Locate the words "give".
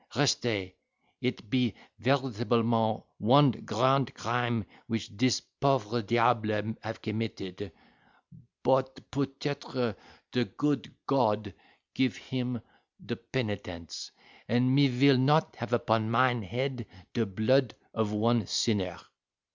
11.93-12.17